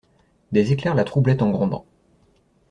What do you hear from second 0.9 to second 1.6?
la troublaient en